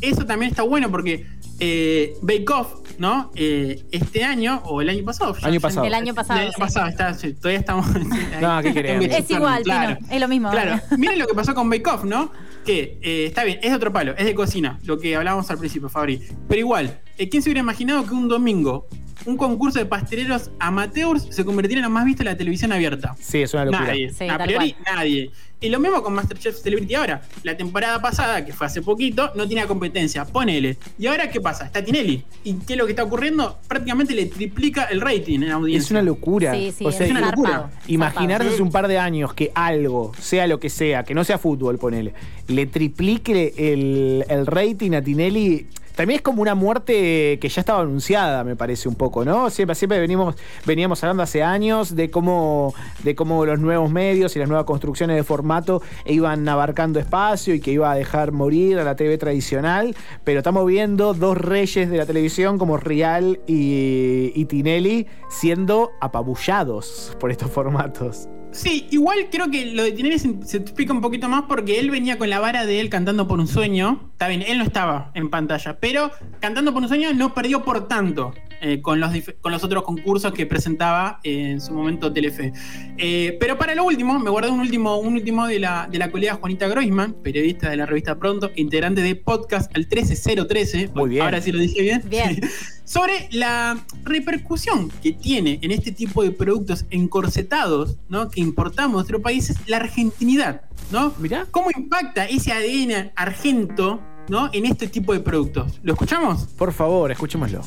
eso 0.02 0.26
también 0.26 0.52
está 0.52 0.64
bueno 0.64 0.90
porque 0.90 1.26
eh, 1.60 2.14
Bake 2.22 2.50
Off, 2.54 2.74
¿no? 3.00 3.32
Eh, 3.36 3.84
este 3.92 4.24
año, 4.24 4.62
o 4.66 4.82
el 4.82 4.90
año 4.90 5.04
pasado. 5.04 5.36
ya- 5.38 5.48
Año 5.48 5.56
ya- 5.56 5.60
pasado. 5.62 5.86
El 5.88 5.94
año 5.94 6.14
pasado, 6.14 6.40
El 6.40 6.46
año 6.48 6.54
sí. 6.54 6.62
pasado, 6.62 6.88
está, 6.88 7.14
sí, 7.14 7.34
todavía 7.34 7.60
estamos. 7.60 7.86
No, 8.42 8.62
¿qué 8.62 8.74
querés? 8.74 9.04
Es 9.14 9.32
igual, 9.32 9.64
Claro. 9.64 9.98
Pino, 9.98 10.08
es 10.14 10.22
lo 10.22 10.28
mismo. 10.28 10.52
Claro, 10.52 10.80
miren 10.98 11.18
lo 11.20 11.28
que 11.28 11.34
pasó 11.34 11.56
con 11.56 11.70
Bake 11.70 11.88
Off, 11.90 12.04
¿no? 12.04 12.32
Que 12.66 13.00
eh, 13.02 13.26
está 13.28 13.44
bien, 13.44 13.60
es 13.64 13.70
de 13.72 13.76
otro 13.76 13.92
palo, 13.94 14.14
es 14.18 14.26
de 14.26 14.36
cocina, 14.36 14.80
lo 14.84 14.98
que 15.00 15.16
hablábamos 15.16 15.50
al 15.50 15.58
principio, 15.58 15.88
Fabri. 15.90 16.22
Pero 16.48 16.60
igual, 16.60 17.00
eh, 17.18 17.30
¿quién 17.30 17.42
se 17.42 17.50
hubiera 17.50 17.62
imaginado 17.62 18.06
que 18.06 18.14
un 18.14 18.28
domingo 18.28 18.88
un 19.26 19.38
concurso 19.38 19.80
de 19.80 19.86
pasteleros 19.86 20.52
amateurs 20.60 21.28
se 21.30 21.44
convirtiera 21.46 21.80
en 21.80 21.84
lo 21.86 21.90
más 21.90 22.06
visto 22.06 22.24
de 22.24 22.30
la 22.32 22.38
televisión 22.38 22.72
abierta? 22.72 23.16
Sí, 23.20 23.42
es 23.42 23.54
una 23.54 23.66
locura. 23.66 23.88
Nadie. 23.88 24.10
Sí, 24.12 24.28
a 24.30 24.38
priori, 24.38 24.76
nadie. 24.86 25.32
Y 25.62 25.70
lo 25.70 25.80
mismo 25.80 26.04
con 26.04 26.14
Masterchef 26.14 26.58
Celebrity 26.62 26.94
ahora. 26.96 27.22
La 27.44 27.58
temporada 27.58 28.00
pasada, 28.02 28.46
que 28.46 28.54
fue 28.54 28.68
hace 28.68 28.82
poquito, 28.82 29.32
no 29.36 29.48
tenía 29.48 29.66
competencia. 29.66 30.26
Ponele. 30.26 30.78
¿Y 31.00 31.08
ahora 31.08 31.30
qué 31.32 31.42
pasa? 31.42 31.66
Está 31.66 31.84
Tinelli. 31.84 32.24
¿Y 32.44 32.54
qué 32.56 32.74
es 32.74 32.78
lo 32.80 32.86
que 32.86 32.92
está 32.92 33.04
ocurriendo? 33.04 33.58
Prácticamente 33.68 34.14
le 34.14 34.26
triplica 34.28 34.84
el 34.84 35.02
rating 35.02 35.40
en 35.42 35.50
la 35.50 35.56
audiencia. 35.56 35.86
Es 35.86 35.92
una 35.92 36.02
locura. 36.04 36.54
Sí, 36.54 36.72
sí, 36.78 36.86
O 36.86 36.90
es 36.90 37.00
una 37.10 37.22
locura. 37.22 37.50
zarpado, 37.52 37.72
Imaginarse 37.88 38.50
hace 38.50 38.62
un 38.62 38.72
par 38.72 38.88
de 38.88 39.00
años 39.00 39.34
que 39.34 39.52
algo, 39.56 40.12
sea 40.20 40.46
lo 40.46 40.60
que 40.60 40.70
sea, 40.70 41.04
que 41.04 41.16
no 41.16 41.24
sea 41.24 41.38
fútbol, 41.40 41.80
ponele, 41.80 42.14
le 42.48 42.66
triplique 42.68 43.54
el, 43.58 44.26
el 44.28 44.46
rating 44.46 44.92
a 44.92 45.02
Tinelli. 45.02 45.68
También 45.96 46.18
es 46.18 46.22
como 46.22 46.42
una 46.42 46.56
muerte 46.56 47.40
que 47.40 47.50
ya 47.50 47.62
estaba 47.62 47.82
anunciada, 47.82 48.44
me 48.44 48.56
parece 48.56 48.90
un 48.90 48.96
poco, 48.96 49.24
¿no? 49.24 49.50
Siempre, 49.50 49.76
siempre 49.76 50.00
venimos, 50.00 50.36
veníamos 50.66 51.04
hablando 51.04 51.24
hace 51.24 51.42
años 51.42 51.96
de 51.96 52.12
cómo, 52.12 52.74
de 53.04 53.16
cómo 53.16 53.46
los 53.46 53.60
nuevos 53.60 53.90
medios 53.90 54.36
y 54.36 54.40
las 54.40 54.48
nuevas 54.48 54.66
construcciones 54.66 55.16
de 55.16 55.24
formato 55.24 55.82
iban 56.06 56.48
abarcando 56.48 57.00
espacio 57.00 57.54
y 57.54 57.60
que 57.60 57.72
iba 57.72 57.92
a 57.92 57.96
dejar 57.96 58.32
morir 58.32 58.80
a 58.80 58.84
la 58.84 58.96
TV 58.96 59.18
tradicional. 59.18 59.96
Pero 60.24 60.40
estamos 60.40 60.66
viendo 60.66 61.14
dos 61.14 61.38
reyes 61.38 61.90
de 61.90 61.98
la 61.98 62.06
televisión 62.06 62.58
como 62.58 62.78
Rial 62.78 63.40
y, 63.48 64.32
y 64.36 64.46
Tinelli 64.46 65.08
siendo 65.30 65.92
apabullados 66.02 67.16
por 67.20 67.32
estos 67.32 67.50
formatos. 67.52 68.28
Sí, 68.56 68.88
igual 68.90 69.28
creo 69.30 69.52
que 69.52 69.66
lo 69.66 69.84
de 69.84 69.92
Tinelli 69.92 70.18
se, 70.18 70.34
se 70.46 70.58
explica 70.58 70.94
un 70.94 71.02
poquito 71.02 71.28
más 71.28 71.44
porque 71.44 71.78
él 71.78 71.92
venía 71.92 72.18
con 72.18 72.30
la 72.30 72.40
vara 72.40 72.66
de 72.66 72.80
él 72.80 72.90
cantando 72.90 73.28
por 73.28 73.40
un 73.40 73.48
sueño. 73.48 74.10
Está 74.14 74.30
bien, 74.30 74.44
él 74.48 74.58
no 74.58 74.64
estaba 74.64 75.12
en 75.14 75.30
pantalla, 75.30 75.78
pero 75.80 76.10
cantando 76.40 76.74
por 76.74 76.82
un 76.82 76.88
sueño 76.88 77.14
no 77.14 77.34
perdió 77.34 77.64
por 77.66 77.90
tanto 77.90 78.34
eh, 78.62 78.82
con, 78.82 79.02
los 79.02 79.12
con 79.42 79.52
los 79.52 79.64
otros 79.64 79.84
concursos 79.84 80.34
que 80.34 80.46
presentaba 80.46 81.20
eh, 81.24 81.52
en 81.52 81.62
su 81.62 81.74
momento 81.74 82.14
Telefe. 82.14 82.54
Eh, 82.98 83.36
pero 83.42 83.58
para 83.58 83.76
lo 83.76 83.84
último, 83.84 84.18
me 84.20 84.30
guardé 84.30 84.50
un 84.50 84.62
último, 84.62 84.98
un 85.00 85.16
último 85.16 85.46
de 85.48 85.60
la, 85.60 85.90
de 85.92 86.00
la 86.00 86.10
colega 86.10 86.36
Juanita 86.36 86.68
Groisman, 86.68 87.14
periodista 87.22 87.70
de 87.70 87.76
la 87.76 87.86
revista 87.86 88.18
Pronto, 88.18 88.52
integrante 88.56 89.02
de 89.02 89.16
podcast 89.16 89.76
al 89.76 89.88
13013. 89.88 90.92
Muy 90.96 91.10
bien. 91.10 91.24
Ahora 91.24 91.42
sí 91.42 91.52
lo 91.52 91.60
dije 91.60 91.82
bien. 91.82 92.04
Bien. 92.08 92.40
Sobre 92.86 93.28
la 93.32 93.78
repercusión 94.04 94.92
que 95.02 95.12
tiene 95.12 95.60
en 95.62 95.72
este 95.72 95.92
tipo 95.92 96.24
de 96.24 96.32
productos 96.32 96.86
encorsetados, 96.92 97.98
¿no? 98.08 98.30
Que 98.30 98.40
importamos 98.42 98.98
de 98.98 99.04
otros 99.04 99.22
países, 99.22 99.58
la 99.68 99.78
argentinidad, 99.78 100.62
¿no? 100.92 101.14
Mirá. 101.20 101.48
¿Cómo 101.52 101.70
impacta 101.76 102.26
ese 102.26 102.54
ADN 102.54 103.12
argento, 103.16 104.00
¿no? 104.30 104.50
En 104.54 104.66
este 104.66 104.88
tipo 104.88 105.14
de 105.14 105.20
productos. 105.20 105.80
¿Lo 105.84 105.94
escuchamos? 105.94 106.44
Por 106.44 106.72
favor, 106.72 107.12
escuchémoslo. 107.12 107.62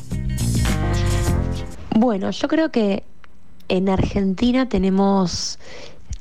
Bueno, 1.95 2.31
yo 2.31 2.47
creo 2.47 2.71
que 2.71 3.03
en 3.67 3.89
Argentina 3.89 4.69
tenemos 4.69 5.59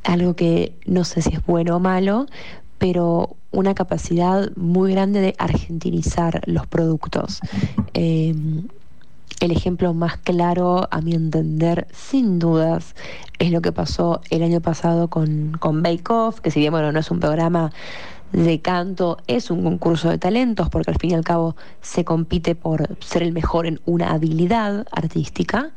algo 0.02 0.34
que 0.34 0.74
no 0.86 1.04
sé 1.04 1.22
si 1.22 1.34
es 1.34 1.46
bueno 1.46 1.76
o 1.76 1.80
malo, 1.80 2.26
pero 2.78 3.36
una 3.50 3.74
capacidad 3.74 4.50
muy 4.56 4.92
grande 4.92 5.20
de 5.20 5.34
argentinizar 5.38 6.42
los 6.46 6.66
productos. 6.66 7.40
Eh, 7.94 8.34
el 9.40 9.52
ejemplo 9.52 9.94
más 9.94 10.16
claro, 10.16 10.88
a 10.90 11.00
mi 11.00 11.14
entender, 11.14 11.86
sin 11.92 12.38
dudas, 12.38 12.94
es 13.38 13.50
lo 13.50 13.60
que 13.60 13.72
pasó 13.72 14.20
el 14.30 14.42
año 14.42 14.60
pasado 14.60 15.08
con, 15.08 15.56
con 15.60 15.82
Bake 15.82 16.10
Off, 16.10 16.40
que 16.40 16.50
si 16.50 16.60
bien 16.60 16.72
bueno, 16.72 16.92
no 16.92 16.98
es 16.98 17.10
un 17.10 17.20
programa 17.20 17.72
de 18.32 18.60
canto, 18.60 19.18
es 19.26 19.50
un 19.50 19.62
concurso 19.62 20.10
de 20.10 20.18
talentos, 20.18 20.68
porque 20.68 20.90
al 20.90 20.98
fin 20.98 21.12
y 21.12 21.14
al 21.14 21.24
cabo 21.24 21.56
se 21.80 22.04
compite 22.04 22.54
por 22.54 22.96
ser 23.00 23.22
el 23.22 23.32
mejor 23.32 23.66
en 23.66 23.80
una 23.86 24.12
habilidad 24.12 24.86
artística, 24.90 25.70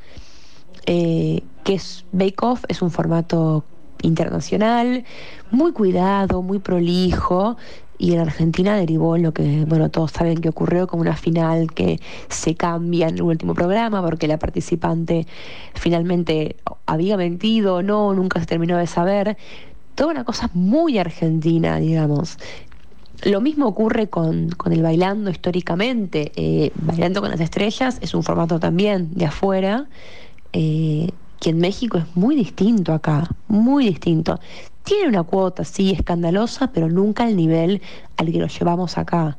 eh, 0.86 1.44
que 1.64 1.76
es 1.76 2.06
Bake 2.12 2.42
Off, 2.42 2.64
es 2.68 2.82
un 2.82 2.92
formato 2.92 3.64
internacional, 4.02 5.06
muy 5.52 5.72
cuidado, 5.72 6.42
muy 6.42 6.60
prolijo, 6.60 7.58
y 8.02 8.14
en 8.14 8.20
Argentina 8.20 8.76
derivó 8.76 9.16
en 9.16 9.22
lo 9.22 9.32
que, 9.32 9.64
bueno, 9.66 9.92
todos 9.92 10.10
saben 10.10 10.42
que 10.42 10.50
ocurrió 10.50 10.88
como 10.88 11.02
una 11.02 11.16
final 11.16 11.72
que 11.72 12.00
se 12.30 12.56
cambia 12.56 13.08
en 13.08 13.16
el 13.16 13.22
último 13.22 13.54
programa 13.54 14.02
porque 14.02 14.28
la 14.28 14.40
participante 14.40 15.28
finalmente 15.76 16.56
había 16.88 17.16
mentido 17.16 17.84
no, 17.84 18.16
nunca 18.16 18.40
se 18.40 18.48
terminó 18.48 18.78
de 18.78 18.88
saber. 18.88 19.38
Toda 19.94 20.10
una 20.10 20.24
cosa 20.24 20.50
muy 20.56 20.98
argentina, 20.98 21.78
digamos. 21.78 22.40
Lo 23.24 23.40
mismo 23.40 23.68
ocurre 23.68 24.08
con, 24.08 24.50
con 24.50 24.74
el 24.74 24.82
bailando 24.82 25.30
históricamente. 25.30 26.32
Eh, 26.36 26.72
bailando 26.74 27.22
con 27.22 27.30
las 27.30 27.40
estrellas 27.40 28.00
es 28.02 28.16
un 28.16 28.24
formato 28.24 28.60
también 28.60 29.14
de 29.14 29.26
afuera, 29.26 29.86
eh, 30.54 31.10
que 31.40 31.52
en 31.52 31.60
México 31.60 32.00
es 32.00 32.16
muy 32.16 32.36
distinto 32.36 32.94
acá, 32.94 33.30
muy 33.48 33.86
distinto. 33.86 34.40
Tiene 34.84 35.08
una 35.08 35.24
cuota, 35.24 35.64
sí, 35.64 35.92
escandalosa, 35.92 36.72
pero 36.72 36.90
nunca 36.90 37.24
al 37.24 37.36
nivel 37.36 37.82
al 38.18 38.32
que 38.32 38.40
lo 38.40 38.48
llevamos 38.48 38.98
acá. 38.98 39.38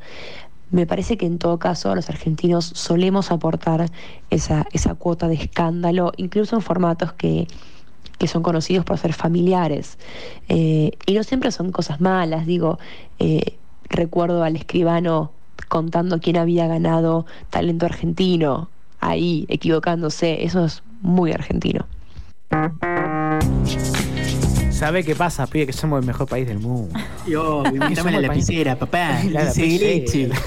Me 0.70 0.86
parece 0.86 1.16
que 1.18 1.26
en 1.26 1.38
todo 1.38 1.58
caso 1.58 1.94
los 1.94 2.08
argentinos 2.08 2.64
solemos 2.64 3.30
aportar 3.30 3.90
esa, 4.30 4.66
esa 4.72 4.94
cuota 4.94 5.28
de 5.28 5.34
escándalo, 5.34 6.12
incluso 6.16 6.56
en 6.56 6.62
formatos 6.62 7.12
que, 7.12 7.46
que 8.18 8.28
son 8.28 8.42
conocidos 8.42 8.84
por 8.84 8.98
ser 8.98 9.12
familiares. 9.12 9.98
Eh, 10.48 10.92
y 11.06 11.14
no 11.14 11.24
siempre 11.24 11.50
son 11.50 11.72
cosas 11.72 12.00
malas, 12.00 12.46
digo, 12.46 12.78
eh, 13.18 13.56
recuerdo 13.88 14.44
al 14.44 14.56
escribano 14.56 15.32
contando 15.68 16.20
quién 16.20 16.36
había 16.36 16.66
ganado 16.66 17.26
talento 17.50 17.86
argentino, 17.86 18.70
ahí 19.00 19.44
equivocándose, 19.48 20.44
eso 20.44 20.64
es 20.64 20.82
muy 21.00 21.32
argentino. 21.32 21.86
¿Sabe 24.82 25.04
qué 25.04 25.14
pasa, 25.14 25.46
pibe? 25.46 25.66
Que 25.66 25.72
somos 25.72 26.00
el 26.00 26.06
mejor 26.06 26.26
país 26.26 26.44
del 26.48 26.58
mundo. 26.58 26.92
Yo, 27.28 27.62
invítame 27.72 28.10
la 28.10 28.20
lapicera, 28.22 28.74
papá. 28.76 29.20
La 29.30 29.44
lapicera. 29.44 29.86
leche. 29.86 30.28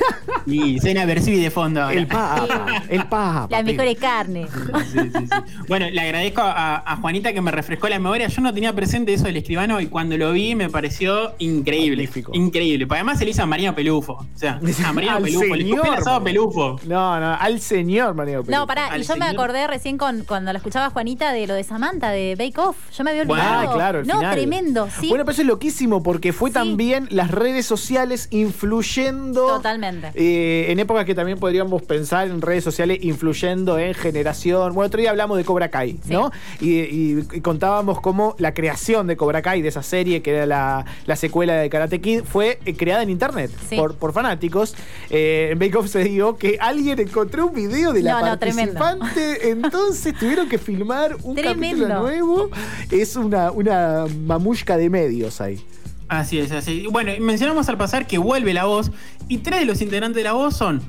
Y 0.47 0.79
cena 0.79 1.05
Versuit 1.07 1.39
de 1.41 1.49
fondo 1.49 1.81
ahora. 1.81 1.95
El 1.95 2.05
papa, 2.05 2.65
el 2.87 2.99
papa. 3.07 3.47
Las 3.49 3.61
pibe. 3.61 3.71
mejores 3.73 3.97
carnes. 3.97 4.47
Sí, 4.91 4.99
sí, 5.01 5.09
sí. 5.11 5.27
Bueno, 5.67 5.89
le 5.89 5.99
agradezco 5.99 6.41
a, 6.41 6.83
a 6.85 6.97
Juanita 6.97 7.33
que 7.33 7.41
me 7.41 7.49
refrescó 7.49 7.89
la 7.89 7.97
memoria. 7.97 8.27
Yo 8.27 8.43
no 8.43 8.53
tenía 8.53 8.71
presente 8.71 9.11
eso 9.11 9.23
del 9.23 9.37
escribano 9.37 9.81
y 9.81 9.87
cuando 9.87 10.15
lo 10.19 10.33
vi 10.33 10.53
me 10.53 10.69
pareció 10.69 11.33
increíble. 11.39 12.03
Magnífico. 12.03 12.31
increíble. 12.35 12.85
Además 12.91 13.17
se 13.17 13.25
le 13.25 13.31
hizo 13.31 13.41
a 13.41 13.47
Mariano 13.47 13.73
Pelufo. 13.73 14.13
O 14.13 14.27
sea, 14.35 14.59
a 14.85 14.93
Mariano 14.93 15.17
Al 15.17 15.23
Pelufo. 15.23 15.55
Le 15.55 15.63
el 15.63 15.69
señor. 15.69 15.89
asado 15.97 16.15
a 16.17 16.23
Pelufo. 16.23 16.79
No, 16.85 17.19
no, 17.19 17.33
al 17.33 17.59
señor 17.59 18.13
Mario 18.13 18.43
Pérez. 18.43 18.55
No, 18.59 18.67
pará, 18.67 18.85
Al 18.91 19.01
y 19.01 19.03
yo 19.03 19.15
me 19.17 19.25
acordé 19.25 19.65
recién 19.65 19.97
con, 19.97 20.25
cuando 20.25 20.53
la 20.53 20.57
escuchaba 20.59 20.91
Juanita 20.91 21.33
de 21.33 21.47
lo 21.47 21.55
de 21.55 21.63
Samantha, 21.63 22.11
de 22.11 22.35
Bake 22.37 22.59
Off. 22.59 22.77
Yo 22.95 23.03
me 23.03 23.09
había 23.09 23.23
Bueno, 23.25 23.41
olvidado. 23.43 23.71
ah, 23.71 23.73
claro, 23.73 23.99
el 24.01 24.07
no, 24.07 24.21
final. 24.33 24.35
tremendo, 24.49 24.87
sí. 24.99 25.09
Bueno, 25.09 25.25
pero 25.25 25.33
eso 25.33 25.41
es 25.41 25.47
loquísimo 25.47 26.03
porque 26.03 26.33
fue 26.33 26.49
Sí. 26.49 26.53
también 26.55 27.07
las 27.11 27.31
redes 27.31 27.65
sociales 27.65 28.27
influyendo. 28.31 29.47
Totalmente. 29.47 30.11
eh, 30.15 30.71
en 30.71 30.79
épocas 30.79 31.05
que 31.05 31.15
también 31.15 31.39
podríamos 31.39 31.81
pensar 31.83 32.27
en 32.27 32.41
redes 32.41 32.63
sociales 32.63 32.99
influyendo 33.01 33.77
en 33.79 33.93
generación. 33.93 34.73
Bueno, 34.73 34.87
otro 34.87 34.99
día 34.99 35.09
hablamos 35.09 35.37
de 35.37 35.43
Cobra 35.45 35.69
Kai, 35.69 35.93
Sí. 36.05 36.11
¿no? 36.13 36.31
Y, 36.59 36.79
y- 36.81 37.27
y 37.33 37.41
contábamos 37.41 38.01
cómo 38.01 38.35
la 38.39 38.53
creación 38.53 39.07
de 39.07 39.17
Cobra 39.17 39.41
Kai, 39.41 39.61
de 39.61 39.69
esa 39.69 39.83
serie 39.83 40.21
que 40.21 40.31
era 40.31 40.45
la, 40.45 40.85
la 41.05 41.15
secuela 41.15 41.53
de 41.55 41.69
Karate 41.69 42.01
Kid, 42.01 42.23
fue 42.23 42.59
eh, 42.65 42.75
creada 42.75 43.03
en 43.03 43.09
internet 43.09 43.51
Sí. 43.69 43.75
por, 43.75 43.95
por 43.95 44.13
fanáticos. 44.13 44.75
Eh, 45.09 45.49
en 45.51 45.59
Bake 45.59 45.75
Off 45.77 45.87
se 45.89 46.03
dio 46.03 46.37
que 46.37 46.57
alguien 46.59 46.99
encontró 46.99 47.47
un 47.47 47.53
video 47.53 47.93
de 47.93 48.01
la 48.03 48.11
No, 48.13 48.19
no, 48.21 48.25
participante, 48.39 49.49
entonces 49.49 50.13
tuvieron 50.17 50.47
que 50.49 50.57
filmar 50.57 51.15
un 51.23 51.35
Tremendo. 51.35 51.87
capítulo 51.87 51.99
nuevo. 52.01 52.49
Es 52.91 53.15
una, 53.15 53.51
una 53.51 54.04
mamushka 54.13 54.77
de 54.77 54.89
medios 54.89 55.41
ahí. 55.41 55.63
Así 56.07 56.37
es, 56.39 56.51
así. 56.51 56.85
Bueno, 56.91 57.11
mencionamos 57.19 57.67
al 57.69 57.77
pasar 57.77 58.05
que 58.05 58.17
vuelve 58.17 58.53
la 58.53 58.65
voz 58.65 58.91
y 59.27 59.39
tres 59.39 59.61
de 59.61 59.65
los 59.65 59.81
integrantes 59.81 60.17
de 60.17 60.23
la 60.23 60.33
voz 60.33 60.55
son 60.55 60.81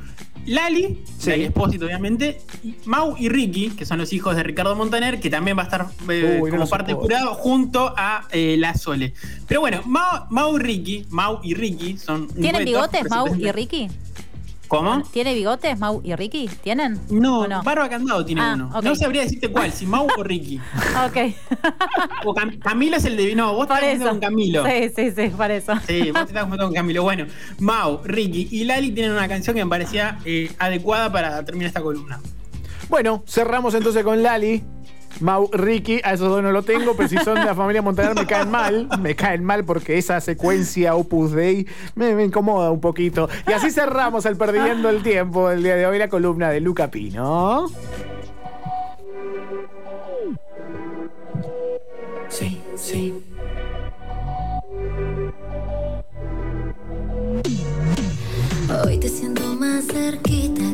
Lali, 0.45 1.03
Sí. 1.19 1.31
Lali 1.31 1.45
Espósito 1.45 1.87
obviamente, 1.87 2.41
y 2.63 2.77
Mau 2.85 3.17
y 3.19 3.29
Ricky, 3.29 3.71
que 3.71 3.85
son 3.85 3.99
los 3.99 4.13
hijos 4.13 4.37
de 4.37 4.43
Ricardo 4.45 4.77
Montaner, 4.77 5.19
que 5.19 5.29
también 5.29 5.57
va 5.57 5.63
a 5.63 5.65
estar 5.65 5.87
eh, 6.09 6.39
Uy, 6.41 6.51
como 6.51 6.69
parte 6.69 6.93
jurado 6.95 7.35
junto 7.35 7.93
a 7.97 8.29
eh, 8.31 8.57
La 8.59 8.75
Sole. 8.75 9.13
Pero 9.49 9.61
bueno, 9.61 9.83
Mau, 9.87 10.27
Mau 10.31 10.57
y 10.57 10.61
Ricky, 10.61 11.07
Mau 11.11 11.41
y 11.43 11.55
Ricky 11.55 11.99
son 11.99 12.29
¿Tienen 12.29 12.65
bigotes, 12.65 13.09
Mau 13.11 13.35
y 13.35 13.51
Ricky? 13.51 13.89
¿Cómo? 14.69 15.03
¿Tiene 15.13 15.33
bigotes, 15.35 15.79
Mau 15.79 16.01
y 16.03 16.15
Ricky? 16.17 16.49
¿Tienen? 16.63 17.01
No, 17.09 17.41
¿O 17.41 17.49
no? 17.49 17.63
Barba 17.63 17.89
Candado 17.89 18.25
tiene 18.25 18.41
Ah, 18.41 18.53
uno. 18.55 18.71
No 18.83 18.97
sabría 18.97 19.23
decirte 19.23 19.49
cuál, 19.51 19.71
si 19.73 19.87
Mau 19.87 20.07
o 20.17 20.23
Ricky. 20.23 20.61
Ok. 21.07 21.35
O 22.25 22.35
Cam- 22.35 22.59
Camilo 22.59 22.97
es 22.97 23.05
el 23.05 23.17
de. 23.17 23.35
No, 23.37 23.55
vos 23.55 23.69
te 23.69 23.75
por 23.75 23.85
estás 23.85 24.01
eso. 24.01 24.09
con 24.11 24.21
Camilo. 24.21 24.65
Sí, 24.67 24.91
sí, 24.95 25.11
sí, 25.13 25.29
por 25.29 25.51
eso. 25.51 25.73
Sí, 25.87 26.11
vos 26.11 26.27
te 26.27 26.33
estás 26.33 26.47
con 26.47 26.73
Camilo. 26.73 27.03
Bueno, 27.03 27.27
Mau, 27.61 28.01
Ricky 28.05 28.49
y 28.51 28.65
Lali 28.65 28.91
tienen 28.91 29.13
una 29.13 29.29
canción 29.29 29.55
que 29.55 29.65
me 29.65 29.71
parecía 29.71 30.19
eh, 30.25 30.51
adecuada 30.59 31.13
para 31.13 31.45
terminar 31.45 31.69
esta 31.69 31.81
columna. 31.83 32.21
Bueno, 32.89 33.23
cerramos 33.27 33.75
entonces 33.75 34.03
con 34.05 34.23
Lali. 34.23 34.63
Mau, 35.21 35.49
Ricky, 35.53 36.01
a 36.05 36.13
esos 36.13 36.29
dos 36.29 36.43
no 36.43 36.53
lo 36.53 36.63
tengo, 36.63 36.95
pero 36.95 37.09
si 37.09 37.17
son 37.19 37.35
de 37.37 37.45
la 37.45 37.55
familia 37.55 37.83
Montaner 37.83 38.15
me 38.15 38.27
caen 38.27 38.51
mal. 38.51 38.89
Me 39.01 39.15
caen 39.15 39.45
mal 39.45 39.65
porque 39.65 39.99
esa 39.99 40.21
secuencia 40.21 40.95
Opus 40.95 41.33
Dei 41.33 41.67
me, 41.95 42.15
me 42.15 42.25
incomoda 42.25 42.71
un 42.71 42.81
poquito. 42.81 43.29
Y 43.49 43.53
así 43.53 43.71
cerramos 43.71 44.27
el 44.27 44.37
Perdiendo 44.37 44.91
el 44.91 45.03
Tiempo 45.03 45.49
del 45.49 45.63
día 45.63 45.77
de 45.77 45.87
hoy, 45.87 45.99
la 45.99 46.09
columna 46.09 46.51
de 46.51 46.61
Luca 46.61 46.91
Pino. 46.91 47.67
Sí, 52.29 52.61
sí. 52.75 53.15
Hoy 58.85 58.99
te 58.99 59.09
siento 59.09 59.43
más 59.55 59.87
cerquita 59.87 60.66